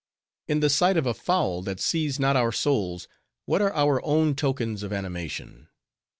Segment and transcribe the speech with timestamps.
[0.47, 3.07] In the sight of a fowl, that sees not our souls,
[3.45, 5.67] what are our own tokens of animation?